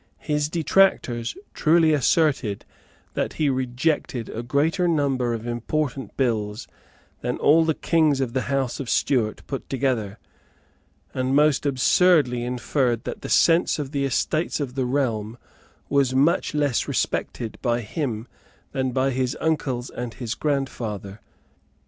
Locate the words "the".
7.65-7.75, 8.33-8.49, 13.21-13.29, 13.91-14.03, 14.73-14.87